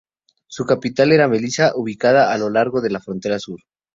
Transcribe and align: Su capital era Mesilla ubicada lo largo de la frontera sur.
Su 0.47 0.65
capital 0.65 1.11
era 1.11 1.27
Mesilla 1.27 1.73
ubicada 1.75 2.35
lo 2.39 2.49
largo 2.49 2.81
de 2.81 2.89
la 2.89 2.99
frontera 3.01 3.37
sur. 3.37 3.59